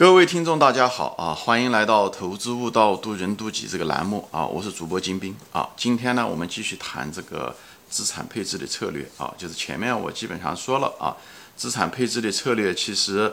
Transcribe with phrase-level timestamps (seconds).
[0.00, 1.34] 各位听众，大家好啊！
[1.34, 4.46] 欢迎来到《投资悟道，渡人渡己》这个栏目啊！
[4.46, 5.68] 我是主播金兵啊！
[5.76, 7.54] 今天呢，我们继续谈这个
[7.90, 9.30] 资产配置的策略啊！
[9.36, 11.14] 就是前面我基本上说了啊，
[11.54, 13.30] 资产配置的策略其实，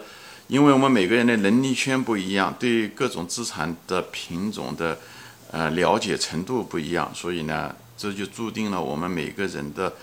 [0.47, 4.99] 因为我们每个人的能力圈不一样，对各种资产的品种的
[5.51, 9.93] 呃了解程度不一样，所以呢，这就注定了我们每个人的。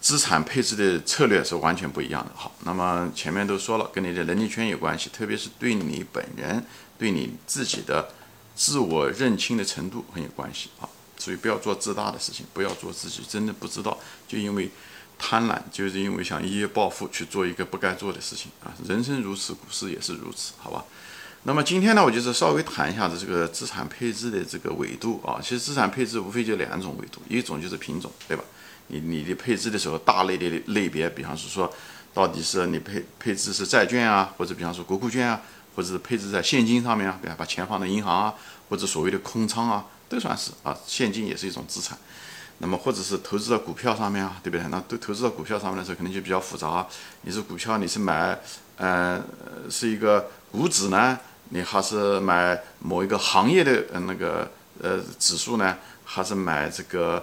[0.00, 2.30] 资产配置的策略是完全不一样的。
[2.34, 6.64] 好，那么前面都说了，跟你的能力圈有关系，特别是对你本人、
[6.96, 8.08] 对你自己的
[8.54, 10.88] 自我认清的程度很有关系啊。
[11.16, 13.98] 所以不要做自大的事情，不要做自己真的不知道，
[14.28, 14.70] 就因为
[15.18, 18.72] 贪婪，就是因为想一夜暴富去做一个不该做的事情啊。
[18.86, 20.84] 人生如此，股市也是如此，好吧？
[21.42, 25.40] 那么今天呢，我就是稍微谈一下子这个资产配置的这个维度啊。
[25.42, 28.44] 其实资产配置无非就两种维度，一种就是品种，对吧？
[28.88, 31.72] 你你的配置的时候，大类的类别，比方是说，
[32.12, 35.40] 到底是你配配置是债券啊，或者比方说国库券啊，
[35.76, 38.34] 或者是配置在现金上面啊，比方把钱放在银行啊，
[38.68, 41.96] 或者所谓的空仓啊，都算是啊，现金也是一种资产。
[42.58, 44.66] 那么或者是投资到股票上面啊，对不对？
[44.68, 46.86] 那都投资到股票上面的时候，可能就比较复杂。
[47.22, 48.36] 你是股票，你是买
[48.78, 49.22] 呃
[49.70, 51.18] 是一个股指呢，
[51.50, 54.50] 你还是买某一个行业的呃那个
[54.82, 57.22] 呃指数呢，还是买这个？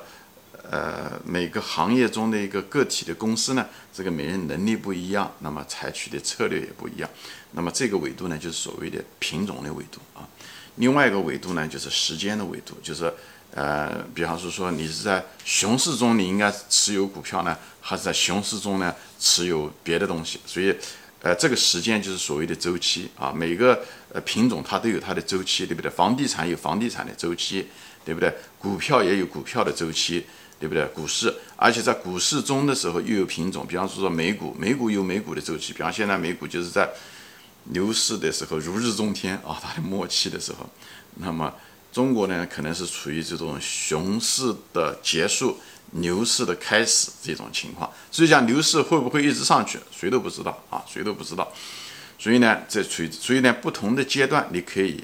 [0.72, 7.10] 呃，每个行业中的一个个体的公司呢，这个每人能力不一样，那么采取的策略也不一样。
[7.52, 10.28] 那么这个维度呢，就是所谓的品种的维度啊。
[10.76, 13.14] 另外一个维度呢，就是时间的维度，就是
[13.52, 20.40] 呃，比方说说你是在熊市中你应该持有股票呢，还是在熊市中呢持有别的东西？
[20.46, 20.76] 所以，
[21.22, 23.32] 呃，这个时间就是所谓的周期啊。
[23.32, 25.90] 每个呃品种它都有它的周期，对不对？
[25.90, 27.68] 房地产有房地产的周期，
[28.04, 28.34] 对不对？
[28.60, 30.26] 股票也有股票的周期。
[30.60, 30.86] 对不对？
[30.88, 36.90] 股市，而且在股市中的时候又有品种，比方说说美股，美股有美股的周期，比方现在美股就是在
[37.66, 40.70] 牛市的时候如日中天啊，它的末期的时候，
[41.16, 41.54] 那么
[41.92, 45.58] 中国呢可能是处于这种熊市的结束，
[45.92, 47.92] 牛市的开始这种情况。
[48.12, 51.52] 所以讲牛市会不会一直上去，谁都不知道啊，谁都不知道。
[52.18, 55.04] 所以呢，这处于所以呢不同的阶段，你可以。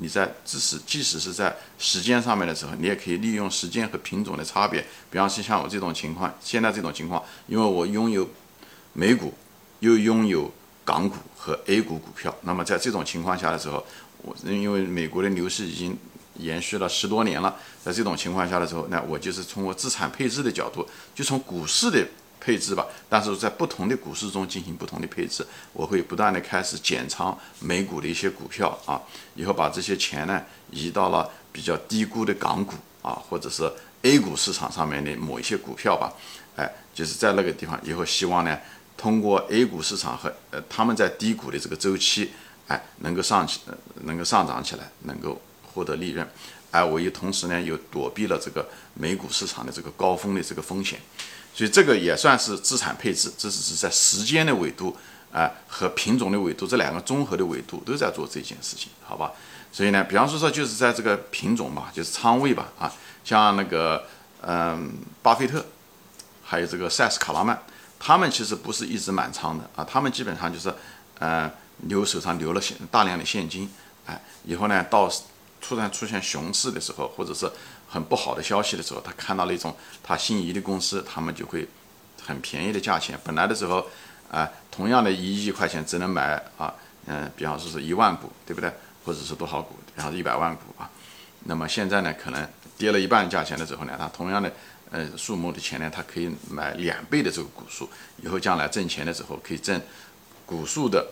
[0.00, 4.80] 你在即使即使是在时间上面的时候，你也可以利用时间和品种的差别，
[5.10, 8.28] 比方说像我这种情况，现在这种情况，因为我拥有
[8.94, 9.34] 美股，
[9.80, 10.50] 又拥有
[10.84, 13.84] 港股和 A 股股票，那么在这种情况下的时候，
[14.22, 15.96] 我因为美国的牛市已经
[16.36, 22.06] 延续了十多年了，在这种情况下的时候，那我就是通过资产配置的角度，就从股市的。
[22.40, 29.00] 配置吧，但是在不同的股市中进行不同的配置，我会不断的开始减仓美股的一些股票啊，
[29.34, 33.70] 以后把这些钱呢移到了比较低估的港股啊，或者是
[34.02, 36.10] A 股市场上面的某一些股票吧，
[36.56, 38.58] 哎，就是在那个地方以后希望呢，
[38.96, 42.30] 通过 A 股市场和呃他们在低谷的这个周期，
[42.68, 43.60] 哎，能够上起，
[44.04, 45.38] 能够上涨起来，能够
[45.74, 46.26] 获得利润，
[46.70, 50.98] 哎，我又同时呢又躲避了这个美股市场的这个高峰的这个风险。
[51.54, 54.96] 所以这个也算是资产配置，这只是在时间的维度
[55.32, 59.32] 啊和品种的维度这两个综合的维度都在做这件事情，好吧？
[59.72, 62.92] 所以呢，比方说说就是在这个品种嘛，就是仓位吧，啊，
[63.24, 64.04] 像那个
[64.42, 65.64] 嗯，巴菲特，
[66.42, 67.56] 还有这个塞斯卡拉曼，
[67.98, 70.74] 他们其实不是一直满仓的啊，他们基本上就是
[71.18, 71.48] 呃
[71.82, 73.70] 留手上留了现大量的现金，
[74.06, 75.08] 哎，以后呢到
[75.60, 77.50] 突然出现熊市的时候，或者是
[77.88, 81.68] 很不好的消息的时候，他看到那种他心仪的公司，他们就会
[82.24, 83.18] 很便宜的价钱。
[83.24, 83.86] 本来的时候，
[84.30, 86.74] 啊，同样的一亿块钱只能买啊，
[87.06, 88.72] 嗯，比方说是一万股，对不对？
[89.04, 89.76] 或者是多少股？
[89.94, 90.88] 比方一百万股啊。
[91.44, 94.52] 那么现在呢，可能跌了一半价钱的时候呢，他同样的
[94.90, 97.88] 呃数目的钱呢，他可以买两倍的这个股数。
[98.22, 99.80] 以后将来挣钱的时候，可以挣
[100.44, 101.10] 股数的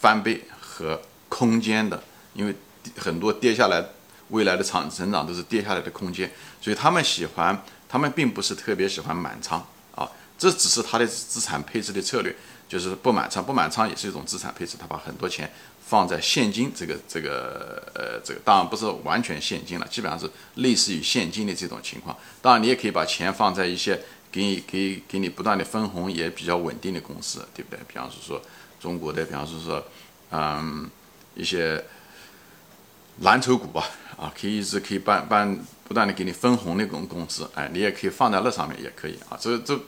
[0.00, 2.02] 翻倍和空间的，
[2.32, 2.54] 因为
[2.96, 3.84] 很多跌下来。
[4.30, 6.28] 未来的长成长都是跌下来的空间，
[6.60, 9.64] 所以他们喜欢，他们并不是特别喜欢满仓
[9.94, 12.34] 啊，这只是他的资产配置的策略，
[12.68, 15.48] 就是不满仓，不满仓也是一种资产配置，他把很多钱
[15.86, 22.16] 放在现金这个这个呃这个，当然不是完全现金了，基本上是类似于现金的这种情况。
[22.42, 23.96] 当然你也可以把钱放在一些
[24.32, 27.78] 给你给给你不断的分红也比较稳定的公司，对不对？
[27.86, 28.42] 比方说说
[28.80, 29.86] 中国的，比方说说
[30.32, 30.90] 嗯
[31.36, 31.84] 一些
[33.20, 33.88] 蓝筹股吧。
[34.16, 39.78] 啊，可以一直可以办办不断的给你分红那种公司，哎，你也可以放在那上面也可以啊，这这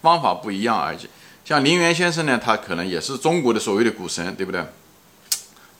[0.00, 0.98] 方法不一样而已。
[1.44, 4.64] 像林园先生呢，他可能也是中国的所谓的股神，对不对？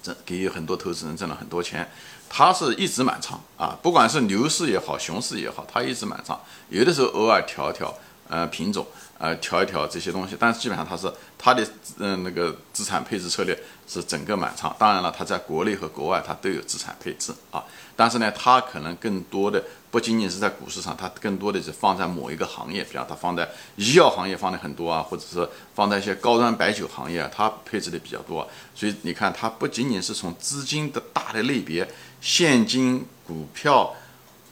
[0.02, 1.90] 这给很多投资人挣了很多钱，
[2.28, 7.94] 他是一直满仓啊，不管是牛市也好，熊市也好，他一直满仓，有的时候偶尔调调
[8.28, 8.86] 呃品种
[9.22, 11.08] 呃，调一调这些东西，但是基本上它是
[11.38, 11.64] 它的
[11.98, 14.74] 嗯那个资产配置策略是整个满仓。
[14.80, 17.62] 当然了，它在国内和国外它都有资产配置啊，
[17.94, 28.50] 但是呢，它可能更多的不仅仅是在股市上，它更多的是放在某一个行业，比方它放在医药行业放的很多啊，或者是放在一些高端白酒行业，它配置的比较多。
[28.74, 31.88] 所以你看，它不仅仅是从资金的大的类别，
[32.20, 33.94] 现金、股票、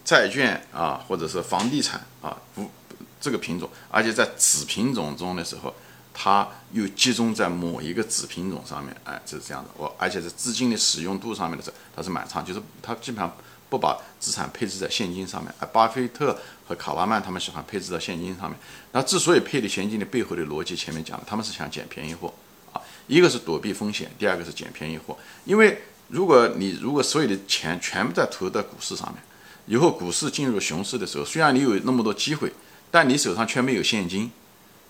[0.04, 2.70] 债券啊，或者是房地产啊，不。
[3.20, 5.74] 这个品种，而且在子品种中的时候，
[6.14, 9.70] 它又集中在某一个子品种上面，哎，就是这样的。
[9.76, 13.30] 我而且在资金的使用度上面的时候，它是满仓，就是它基本上
[13.68, 15.54] 不把资产配置在现金上面。
[15.58, 16.36] 而巴菲特
[16.66, 18.58] 和卡拉曼他们喜欢配置在现金上面。
[18.92, 22.32] 那之所以配的现金的背后的逻辑，前面讲了，他们是想捡便宜货
[22.72, 25.16] 啊，一个是躲避风险，第二个是捡便宜货。
[25.44, 29.22] 因为如果你如果所有的钱全部在投在股市上面，
[29.66, 32.52] 以后股市进入熊市的时候，虽然你有那么多机会。
[32.90, 34.30] 但你手上却没有现金，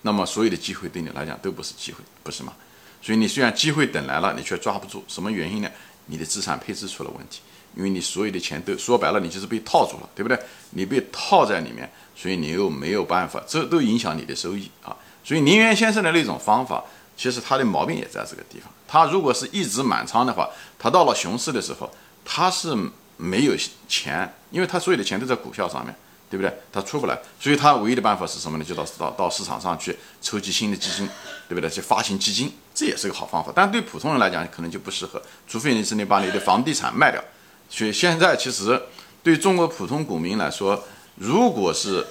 [0.01, 2.53] 那么所有的机会对你来讲都不是机会，不是吗？
[3.01, 5.69] 所以你虽然机会等来了，你却抓不住，什么原因呢？
[6.07, 7.41] 你的资产配置出了问题，
[7.75, 10.37] 因为你所有的钱都说白了，你就是被套住了，对不对？
[10.71, 14.95] 你被套在里面，所以你又没有办法，这都影响你的收益啊。
[15.23, 16.83] 所以林园先生的那种方法，
[17.15, 18.71] 其实他的毛病也在这个地方。
[18.87, 21.89] 他如果是一直满仓的话，他到了熊市的时候，
[22.25, 22.75] 他是
[23.17, 23.55] 没有
[23.87, 25.95] 钱，因为他所有的钱都在股票上面。
[26.31, 26.57] 对不对？
[26.71, 28.63] 他出不来，所以他唯一的办法是什么呢？
[28.63, 31.05] 就到到到市场上去筹集新的基金，
[31.49, 31.69] 对不对？
[31.69, 33.51] 去发行基金，这也是个好方法。
[33.53, 37.21] 但对普通人来讲，可能就不适合，除非你是你把你的房地产卖掉。
[37.69, 38.81] 所以现在其实
[39.21, 40.81] 对中国普通股民来说，
[41.15, 42.07] 如果是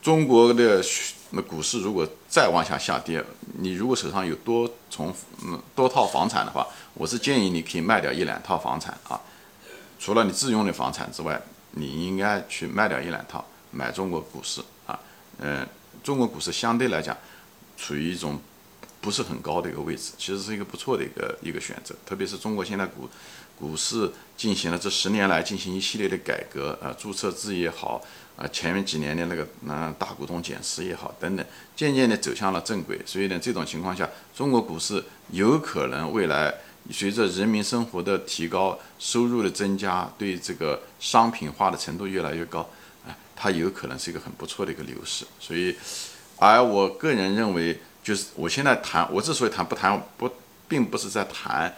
[0.00, 0.80] 中国的
[1.30, 3.20] 那股市如果再往下下跌，
[3.58, 5.12] 你如果手上有多重
[5.42, 6.64] 嗯多套房产的话，
[6.94, 9.20] 我是建议你可以卖掉一两套房产啊，
[9.98, 11.42] 除了你自用的房产之外。
[11.72, 14.98] 你应该去卖掉一两套，买中国股市啊，
[15.38, 15.66] 嗯，
[16.02, 17.16] 中国股市相对来讲
[17.76, 18.40] 处于一种
[19.00, 21.94] 不是很高的一个位置，其实是一个不错的一个一个选择。
[22.04, 23.08] 特别是中国现在股
[23.58, 28.02] 股市进行了这十年来进行一系列的改革，呃，注册制也好，
[28.36, 31.46] 啊，前面几年的那个嗯大股东减持也好等等，
[31.76, 33.00] 渐渐的走向了正轨。
[33.06, 36.52] 所以呢，这种情况下，中国股市有可能未来。
[36.90, 42.68] 随着人民生活的提高，收入的增加，对这个商品化的程度越来越高，
[43.06, 45.24] 哎，它有可能是一个很不错的一个牛市。
[45.38, 45.76] 所以，
[46.36, 50.28] 而我个人认为，就是我现在谈，我之所以谈不谈不，
[50.66, 51.72] 并不是在谈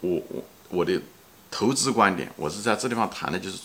[0.00, 1.00] 我我我的
[1.50, 3.58] 投资观点，我是在这地方谈的，就是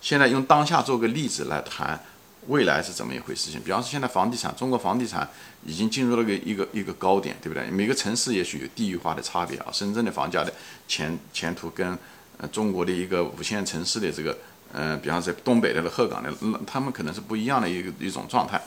[0.00, 2.00] 现在用当下做个例子来谈。
[2.48, 3.50] 未来是怎么一回事？
[3.50, 5.28] 情，比方说现在房地产，中国房地产
[5.64, 7.70] 已经进入了个一个一个高点，对不对？
[7.70, 9.66] 每个城市也许有地域化的差别啊。
[9.72, 10.52] 深圳的房价的
[10.86, 11.98] 前前途跟
[12.38, 14.36] 呃中国的一个五线城市的这个，
[14.72, 16.32] 嗯，比方说东北的鹤岗的，
[16.66, 18.60] 他们可能是不一样的一个一种状态，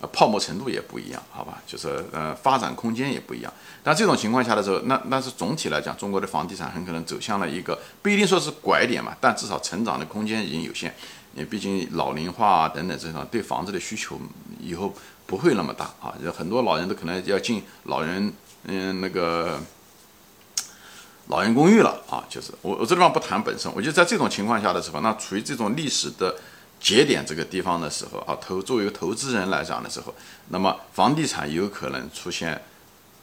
[0.00, 1.62] 呃，泡沫程度也不一样，好吧？
[1.66, 3.52] 就是呃，发展空间也不一样。
[3.82, 10.94] 但这种情况下的时候，那那是总体来讲，中国的房地产很可能走向了一个不一定说是拐点嘛，但至少成长的空间已经有限。
[11.34, 14.18] 也毕竟老龄化等等这种对房子的需求
[14.60, 14.94] 以后
[15.26, 18.32] 不会那么大啊，有很多老人都可能要进老人
[18.64, 19.58] 嗯那个
[21.26, 26.36] 老人公寓了啊，就是我我这地方不谈本身，我觉得在这种情况下的时候，那处于这种历史的
[26.78, 30.14] 节点这个地方的时候啊，投作为一个投资人来讲的时候，
[30.50, 32.62] 那么房地产有可能出现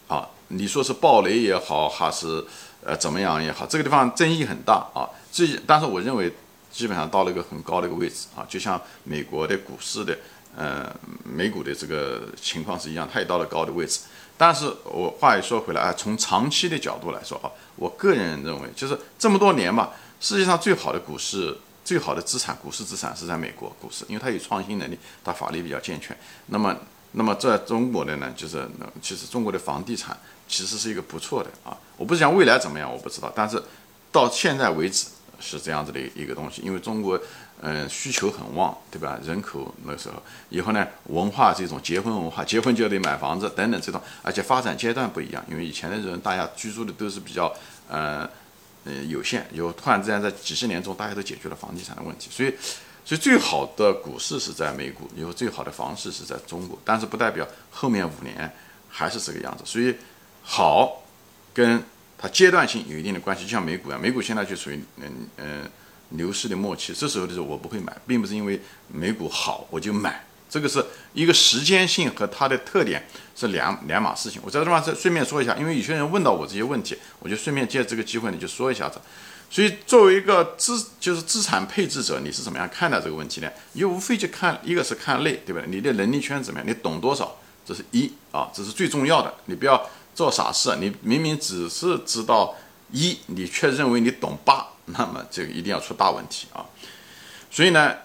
[0.08, 2.44] 啊，你说是暴雷也好，还是
[2.84, 6.34] 呃怎么样也好，这个地方争议很大啊，这但是我认为。
[6.72, 10.18] 基本上到了一个很高的一个位置啊，就像美国的股市的，
[10.56, 10.90] 呃，
[11.24, 14.00] 美股的这个情况是一样，它也到了高的位置。
[14.38, 26.18] 但是我话又说回来啊，从长期的角度来说啊，我个人认为，就是这么多年吧，世界上最好的股市、最好的资产，股市资产是在美国股市，因为它有创新能力，它法律比较健全。
[26.48, 26.75] 那么，
[27.12, 28.68] 那么在中国的呢，就是
[29.01, 31.78] 其实中国的房地产其实是一个不错的啊。
[31.98, 33.62] 我不是讲未来怎么样，我不知道，但是
[34.12, 35.06] 到现在为止。
[35.41, 37.19] 是这样子的一个东西，因为中国，
[37.62, 39.19] 嗯，需求很旺，对吧？
[39.24, 47.51] 人口那时候以后呢，文化这种结婚文化，结婚就得买房子等等这种，而且发展阶段不一样，因为以前的人大家居住的都是比较，
[47.89, 48.29] 呃，
[48.86, 52.53] 呃有限，有突然之间在几十年中，大家都解决了房地产的问题，所以，
[53.03, 58.51] 所以最好的股市是在美股，以后最好的房市是在中国，但是不代表后面五年
[58.89, 59.95] 还是这个样子，所以
[60.43, 61.03] 好
[61.53, 61.83] 跟。
[62.22, 65.70] 它阶段性有一定的关系，就像美股一样，美股现在就属于嗯嗯
[66.10, 74.40] 牛市的末期，这时候的时候我不会买，并不是因为美股好我就买，这个是一个时间性和它的特点是两两码事情。
[74.46, 79.00] 我在这地方再顺便说一下，因为有些人问到我这些问题，我就顺便借这个机会呢就说一下子。
[79.50, 83.50] 所以作为一个资就是资产配置者，你是怎么样看待这个问题呢？
[83.74, 85.68] 你无非就看一个是看类，对不对？
[85.68, 86.70] 你的能力圈怎么样？
[86.70, 87.38] 你懂多少？
[87.66, 89.34] 这是一啊，这是最重要的。
[89.46, 92.56] 你不要做傻事，你明明只是知道
[92.91, 96.65] 一，你却认为你懂八， 那么这个一定要出大问题啊。
[97.50, 97.96] 所以呢。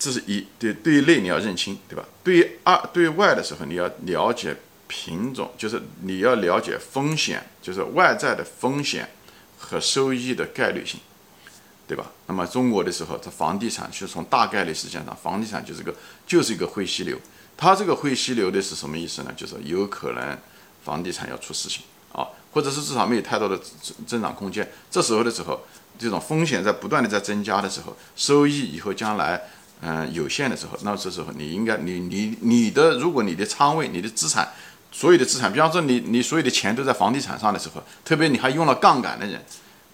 [0.00, 2.04] 这是一对对内你要认清，对吧？
[2.22, 4.56] 对于二对外的时候，你要了解
[4.86, 9.10] 品种，就是你要了解风险，就是外在的风险
[9.58, 11.00] 和收益的概率性，
[11.88, 12.12] 对吧？
[12.28, 15.92] 那么中国的时候，这房地产是从大概率事件上，房地产就是个
[16.24, 17.18] 就是一个灰犀牛。
[17.56, 19.34] 它这个灰犀牛的是什么意思呢？
[19.36, 20.38] 就是有可能
[20.88, 24.66] 房地产要出事情啊，或者是至少没有太多的增增长空间。
[24.90, 25.60] 这时候的时候，
[25.98, 29.40] 这种风险在不断的在增加的时候，收益以后将来。
[29.80, 34.48] 嗯，有限的时候，那这时候你应该，你你你的，如果你的仓位、你的资产，
[34.90, 39.40] 所有的资产，比方说你你所有的钱都在房地产上的时候，特别你还用了杠杆的人，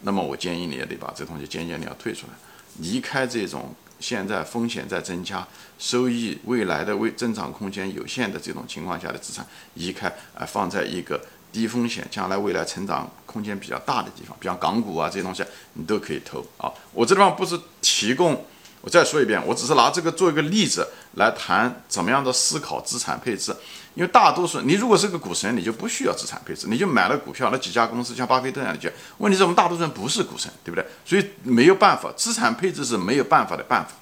[0.05, 2.33] 那么我建议你也得把这东西渐渐的要退出来，
[2.79, 5.47] 离开这种现在风险在增加、
[5.79, 11.21] 收益未来的未增长空间有限的这种情况下的资产，移开，啊，放在一个
[11.51, 15.43] 低风险、将来未来成长空间比较大的地方，比方港股啊这些东西，
[15.73, 16.71] 你都可以投啊。
[16.93, 18.45] 我这地方不是提供。
[18.83, 23.57] 我再说一遍，我只是拿这个做一个例子来谈怎么样的思考资产配置。
[23.95, 28.93] 因为大多数你如果是个股神，你就不需要资产配置，你就买了股票，那几家公司像巴菲特那样的。
[29.19, 30.85] 问题是我们大多数人不是股神，对不对？
[31.05, 33.93] 所以没有办法，资产配置是没有办法的办法，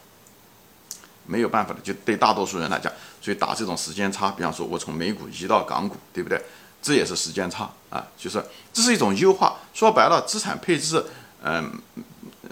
[1.26, 1.80] 没有办法的。
[1.80, 6.42] 就对大多数人来讲，所以打这种时间差，比方说我从美股移到港股，对不对？
[6.80, 9.56] 这也是时间差啊，就是这是一种优化。
[9.74, 11.04] 说白了，资产配置，
[11.42, 11.70] 嗯。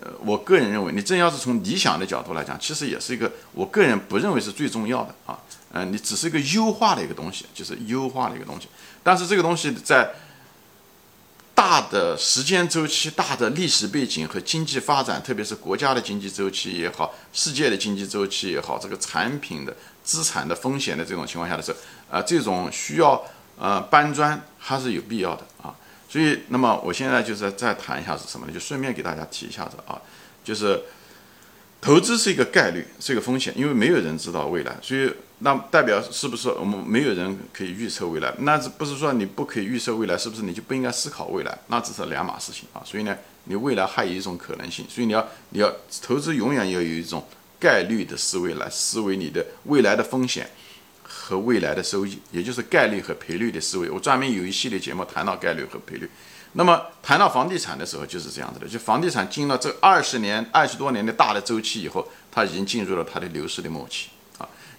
[0.02, 5.36] 呃，我个人认为，你真要是从理想的角度来讲，其实也是一个，我个人不认为是最重要的啊。
[5.72, 8.68] 嗯，你只是一个优化的一个东西，就是优化的一个东西。
[9.02, 10.10] 但是这个东西在
[11.54, 21.78] 大的时间周期、大的历史背景和经济发展，特别是国家的经济周期也好，世界的经济周期也好，这个产品的资产的风险的这种情况下的时候，
[22.18, 23.22] 啊，这种需要
[23.58, 25.74] 呃搬砖还是有必要的啊。
[26.08, 28.52] 所以，那么我现在就是再谈一下是什么呢？
[28.52, 30.00] 就顺便给大家提一下子啊，
[30.42, 30.82] 就是
[31.80, 38.32] 投资是一个概率，是一个风险，因为没有人知道未来，所以那代表是不是我们没有人可以预测未来？
[38.38, 41.58] 那是不是说你不可以预测未来，是不是你就不应该思考未来？
[41.68, 42.82] 那只是两码事情啊。
[42.84, 45.70] 所以呢，你未来还有一种可能性，所以你要你要
[46.02, 47.26] 投资永远要有一种
[47.58, 50.48] 概率的思维来思维你的未来的风险。
[51.12, 53.90] 和未来的收益，也就是概率和赔率的思维。
[53.90, 56.08] 我专门有一系列节目谈到概率和赔率。
[56.52, 58.68] 那么谈到房地产的时候，就是这样子的。
[58.68, 64.08] 就房地产经了这二十年、二十多年的大的周期以后，它已经进入了它的牛市的末期，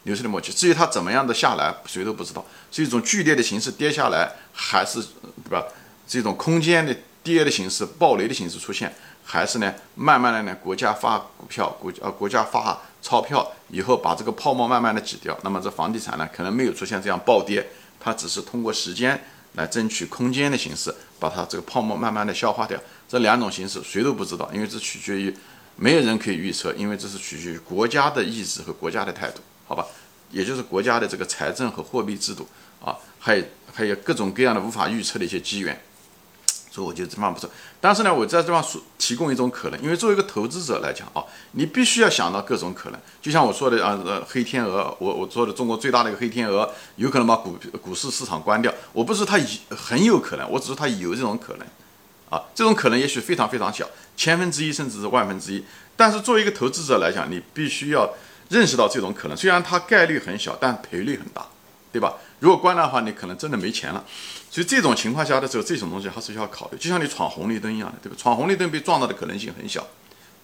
[0.03, 0.51] 牛市的末期。
[0.51, 5.65] 至于它怎么样的下来，谁都不知道，是一种剧烈的形式跌下来，还是对吧？
[6.07, 8.93] 这种空间的跌的形式、暴雷的形式出现，
[9.23, 12.79] 还是呢，慢慢的呢，国家发股票，国呃国家发。
[13.03, 17.67] 钞票以后把这个泡沫慢慢的挤掉，那么这房地产呢可能没有出现这样暴跌，
[17.99, 19.19] 它只是通过时间
[19.53, 22.79] 来争取空间的形式，把它这个泡沫慢慢的消化掉。
[23.09, 25.35] 这两种形式谁都不知道，因为这取决于
[25.77, 29.87] 没有人可以预测，因为这是取决于国家的意志和国家的态度，好吧？
[30.31, 32.45] 也就是国家的这个财政和货币制度
[32.83, 35.81] 啊，还有还有各种各样的无法预测的一些机缘。
[36.69, 37.49] 所以我觉得这方不错，
[37.79, 42.99] 但是呢，我在这方说提供一种可能，因为作为一个投资者来讲啊，你必须要想到各种可能。
[43.21, 48.73] 就像我说的啊，呃，黑天鹅，我我说的中国最大的一个黑天鹅，有可能把股股市市场关掉。
[48.91, 51.67] 我不是它很有可能，我只是它有这种可能，
[52.29, 55.63] 啊，这种可能也许非常非常小，千分之一甚至是万分之一。
[55.97, 58.09] 但是作为一个投资者来讲，你必须要
[58.51, 61.47] 认识到这种可能，虽然它概率很小，但赔率很大，
[61.91, 62.15] 对吧？
[62.39, 64.03] 如果关的话，你可能真的没钱了。
[64.49, 68.15] 所以这种情况下的时候，这种东西还是需要考虑，就像你闯红绿灯一样的，对吧？
[68.19, 69.87] 闯红绿灯被撞到的可能性很小，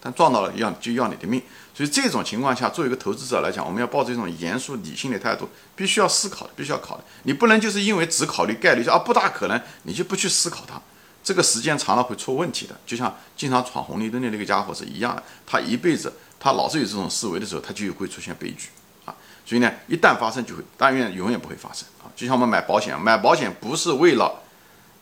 [0.02, 1.42] 但撞到了要就要你的命。
[1.76, 7.04] 所以这种情况下，作为一个投资者来讲，我们要抱着一种严肃理性的态度，必须要思考的，必须要考虑。
[7.24, 10.82] 你不能就是因为只考虑概率，说啊不大可能，你就不去思考它。
[11.24, 12.76] 这个时间长了会出问题的。
[12.86, 18.70] 就像经常闯红绿灯的那个家伙是一样的，他一辈子他老是有这种思维的时候，他就会出现悲剧
[19.06, 19.15] 啊。
[19.46, 22.12] 所以呢，一旦发生就会，但愿永远不会发生啊！
[22.15, 24.41] 就像我们买保险，买保险不是为了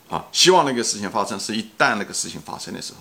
[0.07, 2.99] 啊，希望那个事情发生，是一旦那个事情发生的时候，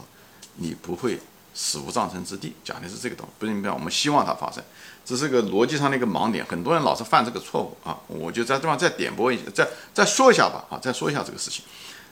[0.56, 1.20] 你不会
[1.52, 3.70] 死无葬身之地，讲的是这个东西，不明白？
[3.70, 4.64] 我们希望它发生，
[5.04, 7.98] 这是个逻辑上的一个盲点，很多人老是犯这个错误啊！
[8.06, 11.62] 我就在这方再点拨一下，再再说一下吧啊，再说一下这个事情。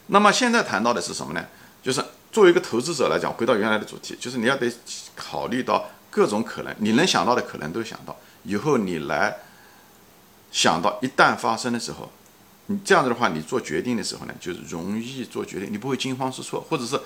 [0.09, 1.43] 那么现在谈到的是什么呢？
[1.83, 4.71] 就是作为一个投资者来讲，回到原来的主题，就是你要得
[5.17, 8.15] 考虑到各种可能，你能想到的可能都想到。
[8.45, 9.35] 以后你来
[10.51, 12.13] 想到一旦发生的时候，
[12.67, 17.01] 你这样子的话，你做决定的时候呢，就是容易做决定，你不会惊慌失措，或者是，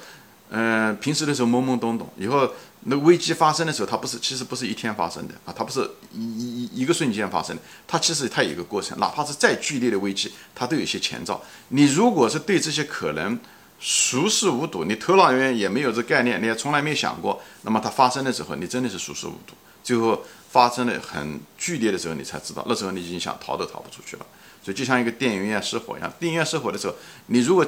[0.51, 11.41] 嗯，平时的时候懵懵懂懂，以后那危机发生的时候，它不是，其实不是一天发生的啊，它不是一一一个瞬间发生的，它其实它有一个过程，哪怕是再剧烈的危机，它都有些前兆。
[11.69, 13.39] 你如果是对这些可能
[13.79, 20.23] 熟视无睹，你头脑里面也没有这概念，你也从来没想过，那么它发生的时候，你真的是熟视无睹，最后。
[20.49, 24.25] 发生的很剧烈的时候，你才知道，那时候你已经想逃都逃不出去了。
[24.63, 26.95] 所以就像一个电影院失火一样，电影院失火的时候，
[27.27, 27.67] 你如果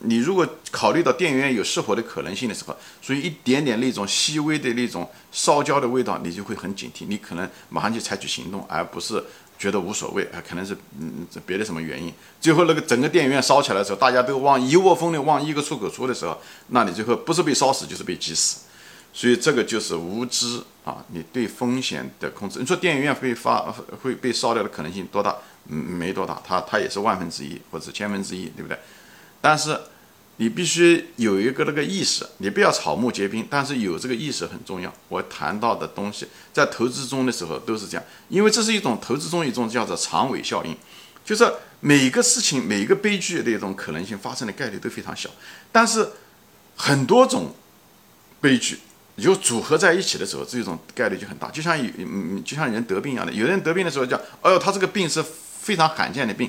[0.00, 9.22] 你如果考虑到电影院有失火的可能性的时候，所以一点点那种细微的那种烧焦的味道，你就会很警惕，你可能马上就采取行动，而不是
[9.58, 12.12] 觉得无所谓，啊，可能是嗯别的什么原因。
[12.40, 18.60] 最后那个整个电影院烧起来的时候，大家都往一窝蜂的往一个出口出的时候，那你最后不是被烧死就是被挤死。
[19.10, 21.02] 所以这个就是无知啊！
[21.08, 25.34] 你对风险的控制，你说电影院会发会被烧掉的可能性多大？
[25.70, 28.78] 嗯，没多大，它它也是万分之一或者千分之一，对不对？
[29.40, 29.78] 但是
[30.36, 34.92] 你必须有一个那个意识，你不要草木皆兵，但是有这个意识很重要。
[35.08, 40.76] 我谈到的东西在投资中的时候都是这样，因为这是一种投资中一种叫做长尾效应，
[41.24, 45.28] 就是每个事情每个悲剧的一种可能性发生的概率都非常小，
[45.72, 46.08] 但是
[46.76, 47.54] 很多种
[48.40, 48.78] 悲剧。
[49.20, 53.32] 就组合在一起的时候，这种概率就很大，就像有嗯，就像人得病一样的。
[53.32, 56.48] 有人得病的时候叫，哎呦，他这个病是非常罕见的病，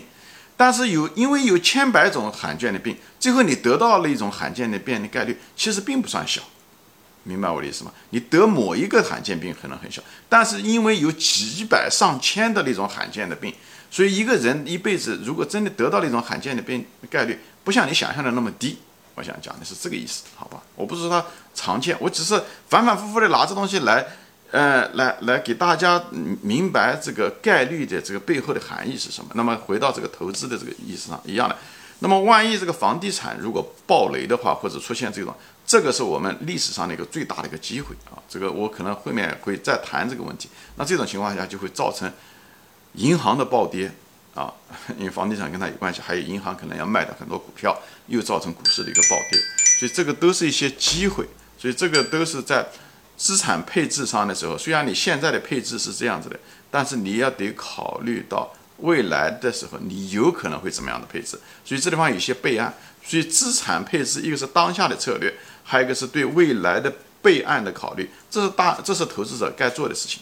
[0.60, 6.42] 但是有因为有千百种罕见的病，最后你得到了一种罕见的病的概率其实并不算小，
[7.24, 7.94] 明白我的意思吗？
[8.10, 13.54] 你得某一个罕见病可能很小，但是因为有几百上千的那种罕见的病，
[13.90, 18.80] 所以一个人一辈子如果真的得到那种罕见的病概率，不像你想象的那么低。
[19.16, 20.62] 我想讲的是这个意思，好吧？
[20.76, 24.06] 我不是说它常见，我只是反反复复的拿这东西来，
[24.52, 26.04] 呃，来来给大家
[26.42, 29.30] 明白这个概率的这个背后的含义是什么。
[29.36, 31.56] 那么回到这个投资的这个意思上一样的。
[32.00, 38.18] 那么万一这个房地产如果暴雷的话，或者出现这种，这个是我们历史上的一个最大的一个机会啊。
[38.28, 40.50] 这个我可能后面会再谈这个问题。
[40.78, 42.12] 那这种情况下就会造成
[42.94, 43.92] 银行的暴跌。
[44.36, 44.54] 啊，
[44.98, 47.78] 因为房地产跟它有关系，还有银行可能要卖的很多股票，
[48.08, 49.40] 又造成股市的一个暴跌，
[49.80, 51.26] 所以这个都是一些机会，
[51.58, 52.66] 所以这个都是在
[53.20, 56.40] 资产配置上的时候，虽然你现在的配置是这样子的，
[56.72, 65.34] 但是你要得考虑到未来的时候，你有可能会怎么样的配置，所以这地方有些备案，所以资产配置一个是当下的策略，
[65.66, 70.22] 还有一个是对未来的备案的考虑，这是大，这是投资者该做的事情。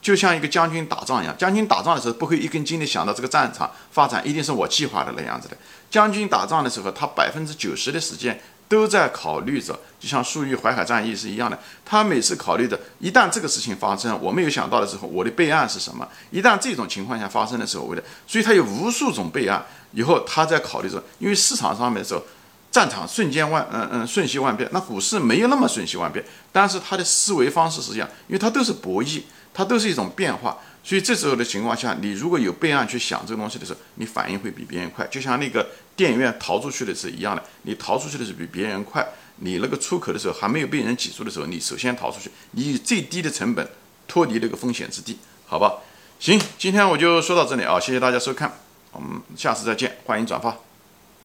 [0.00, 5.56] 就像一个将军打仗一样，将军打仗的时候不会一根筋的想到这个战场发展一定是我计划的那样子的。
[5.90, 11.58] 将军打仗的时候，他百分之九十的时间都在考虑着，就像粟裕淮海战役是一样的。
[11.84, 16.08] 他每次考虑的，一旦这个事情发生，我没有想到的时候，我的备案是什么？
[16.30, 19.64] 一旦这种情况下发生的时候，为了，所以他有无数种备案。
[19.92, 22.22] 以后他在考虑着，因为市场上面的时候，
[22.70, 29.22] 战场瞬间万嗯嗯瞬息万变，那股市没有那么瞬息万变，但是他的思维方式是这样，因为他都是博弈。
[29.56, 35.06] 它都是一种变化，所以这时候的情况下，你如果有备案去想这个东西的时候，你反应会比别人快。
[35.06, 35.66] 就像那个
[35.96, 39.04] 电影院逃出去的是一样的，你逃出去的是比别人快。
[39.36, 43.66] 你那个出口的时候还没有被人挤住的时候，你首先逃出去，你以最低的成本
[44.06, 45.78] 脱离那个风险之地，好吧？
[46.20, 48.52] 行，今天我就说到这里啊，谢谢大家收看，
[48.92, 50.54] 我们下次再见，欢迎转发。